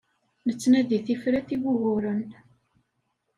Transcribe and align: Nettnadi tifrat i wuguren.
Nettnadi 0.47 0.99
tifrat 1.05 1.49
i 1.55 1.57
wuguren. 1.61 2.21